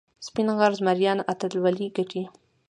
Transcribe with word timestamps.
سپین 0.25 0.47
غر 0.57 0.71
زمریان 0.79 1.19
اتلولي 1.31 1.87
ګټي. 1.97 2.23